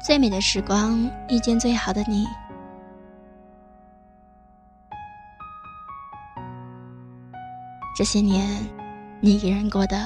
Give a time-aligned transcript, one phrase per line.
[0.00, 2.24] 最美的时光，遇见最好的你。
[7.96, 8.64] 这些年，
[9.20, 9.98] 你一个人过得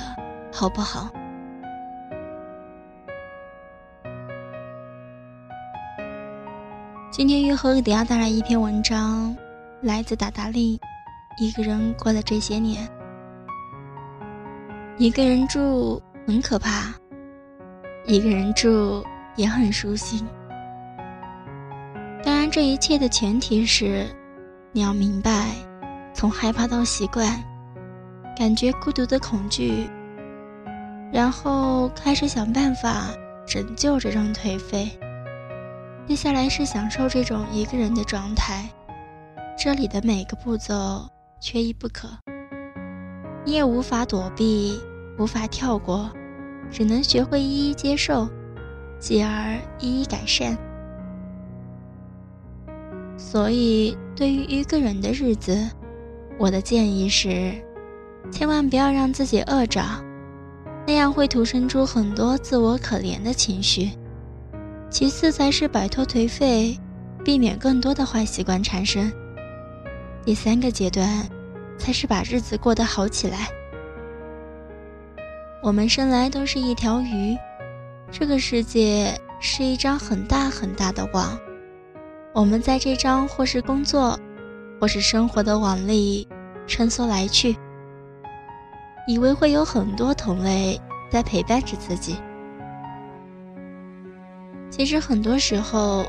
[0.50, 1.10] 好不好？
[7.10, 9.36] 今天玉和给大家带来一篇文章，
[9.82, 10.80] 来自达达利。
[11.38, 12.86] 一个人过了这些年，
[14.98, 16.92] 一个人住很可怕，
[18.06, 19.02] 一个人住
[19.36, 20.26] 也很舒心。
[22.24, 24.06] 当然，这一切的前提是，
[24.72, 25.50] 你要明白，
[26.14, 27.26] 从害怕到习惯，
[28.36, 29.88] 感觉孤独的恐惧，
[31.12, 33.08] 然后开始想办法
[33.46, 34.90] 拯救这种颓废。
[36.06, 38.68] 接下来是享受这种一个人的状态，
[39.56, 41.08] 这里的每个步骤
[41.40, 42.08] 缺一不可。
[43.44, 44.80] 你也无法躲避，
[45.18, 46.10] 无法跳过，
[46.70, 48.28] 只能学会一一接受，
[49.02, 50.56] 继而一一改善。
[53.18, 55.68] 所以，对于一个人的日子，
[56.38, 57.52] 我的建议是，
[58.30, 59.82] 千万不要让自己饿着，
[60.86, 63.90] 那样会徒生出很多自我可怜的情绪。
[64.88, 66.78] 其次才是摆脱颓废，
[67.24, 69.10] 避免更多的坏习惯产生。
[70.24, 71.28] 第三个阶段，
[71.76, 73.48] 才是把日子过得好起来。
[75.60, 77.36] 我们生来都是一条鱼，
[78.12, 81.38] 这个世界是一张很大很大的网，
[82.34, 84.20] 我们在这张或是工作，
[84.78, 86.28] 或是生活的网里
[86.66, 87.56] 穿梭来去，
[89.08, 90.78] 以为会有很多同类
[91.10, 92.16] 在陪伴着自己。
[94.70, 96.04] 其实很多时候，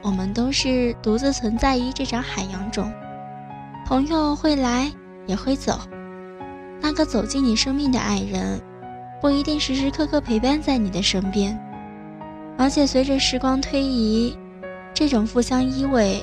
[0.00, 2.90] 我们都是独自存在于这张海洋中。
[3.86, 4.90] 朋友会来，
[5.26, 5.78] 也会走。
[6.80, 8.58] 那个走进你生命的爱人，
[9.20, 11.58] 不一定时时刻刻陪伴在你的身边。
[12.56, 14.36] 而且随着时光推移，
[14.92, 16.20] 这种互相依偎，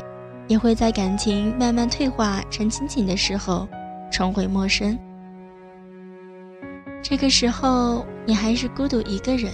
[0.48, 3.68] 也会在感情慢慢退化成亲情的时候，
[4.12, 4.98] 重回陌生。
[7.02, 9.52] 这个时候，你还是孤独一个人。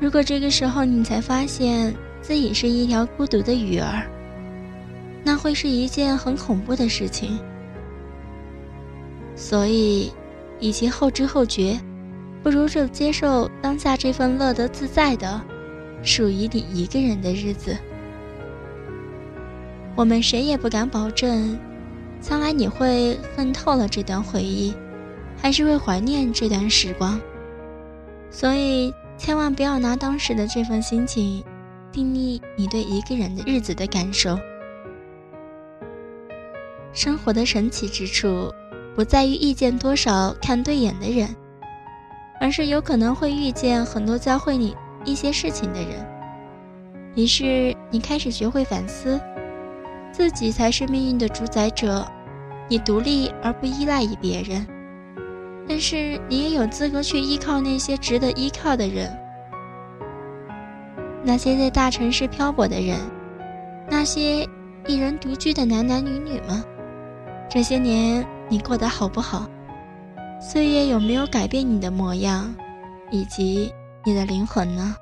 [0.00, 4.08] 如果这个时候你才发现自己是一条孤独的鱼儿，
[5.24, 7.38] 那会是一件很恐怖的事情。
[9.36, 10.12] 所以，
[10.60, 11.78] 与其后知后觉，
[12.42, 15.40] 不如就接受当下这份乐得自在的、
[16.02, 17.76] 属于你一个人的日子。
[19.96, 21.58] 我们谁也不敢保证，
[22.20, 24.74] 将来你会恨透了这段回忆，
[25.36, 27.20] 还是会怀念这段时光。
[28.30, 28.92] 所以。
[29.20, 31.42] 千万不要拿当时的这份心情
[31.90, 34.38] 定义你对一个人的日子的感受。
[36.92, 38.54] 生活的神奇之处，
[38.94, 41.34] 不在于遇见多少看对眼的人，
[42.40, 46.06] 而是有可能会遇见很多教会你一些事情的人。
[47.14, 49.20] 于是你开始学会反思，
[50.12, 52.06] 自己才是命运的主宰者，
[52.68, 54.66] 你独立而不依赖于别人。
[55.66, 59.10] 但是你也有资格去依靠那些值得依靠的人，
[61.22, 62.96] 那些在大城市漂泊的人，
[63.90, 64.48] 那些
[64.86, 66.64] 一人独居的男男女女们。
[67.50, 69.48] 这些年你过得好不好？
[70.40, 72.54] 岁月有没有改变你的模样，
[73.10, 73.72] 以及
[74.04, 74.94] 你的灵魂呢？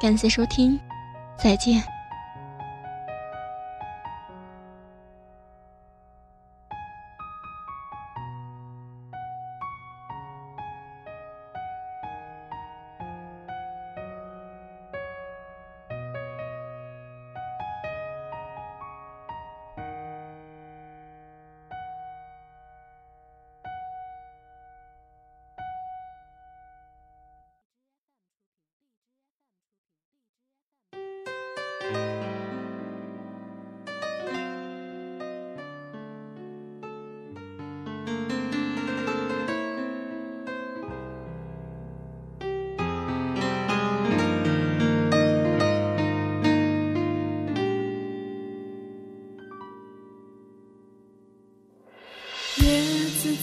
[0.00, 0.78] 感谢收听，
[1.36, 1.82] 再见。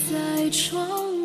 [0.09, 1.16] 在窗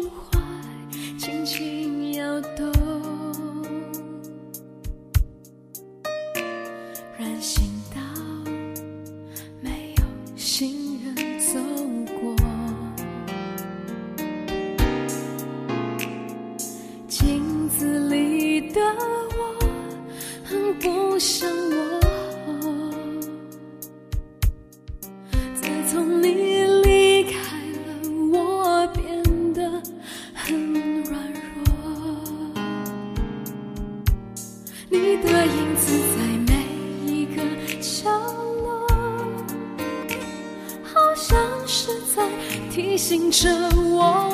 [43.02, 43.48] 醒着
[43.90, 44.30] 我，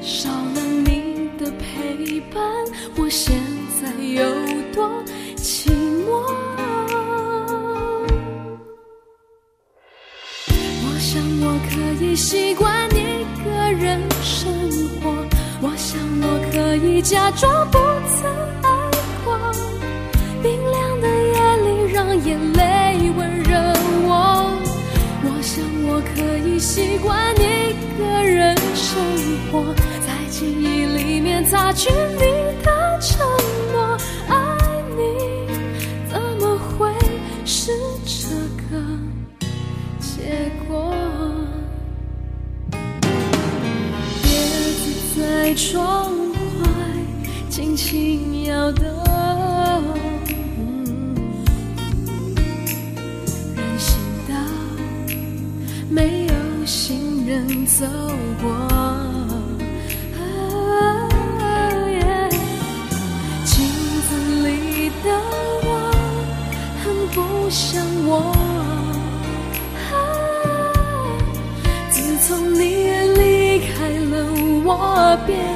[0.00, 2.42] 少了你的陪伴，
[2.96, 3.36] 我现
[3.78, 4.24] 在有
[4.72, 4.88] 多
[5.36, 5.68] 寂
[6.06, 6.08] 寞。
[10.48, 14.50] 我想我可以习惯一个人生
[15.02, 15.10] 活，
[15.60, 17.78] 我想我可以假装不
[18.16, 18.45] 曾
[25.96, 29.00] 我可以习惯一个人生
[29.50, 29.74] 活，
[30.06, 32.20] 在记忆里面擦去你
[32.62, 32.75] 的
[57.78, 57.84] 走
[58.40, 58.50] 过。
[60.16, 60.18] 啊
[61.90, 62.00] 耶
[63.44, 63.54] 镜
[64.08, 64.08] 子
[64.46, 64.48] 里
[65.04, 65.06] 的
[65.62, 65.68] 我。
[66.82, 67.16] 很不
[67.50, 68.10] 像我。
[69.92, 69.94] 啊
[71.90, 72.58] 自从你
[73.18, 73.20] 离
[73.74, 73.74] 开
[74.10, 74.14] 了，
[74.64, 74.70] 我。
[75.26, 75.55] 变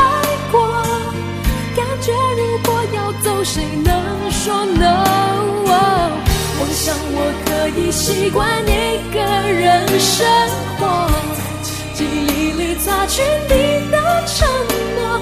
[3.53, 5.03] 谁能说 no？
[5.67, 9.19] 我想我可以习惯一个
[9.51, 10.25] 人生
[10.79, 10.81] 活，
[11.93, 14.47] 记忆里擦去你的承
[14.95, 15.19] 诺。